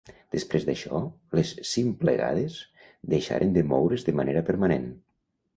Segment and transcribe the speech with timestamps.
[0.35, 1.01] Després d'això,
[1.39, 2.57] les Symplegades
[3.15, 4.93] deixaren de moure's de manera permanent.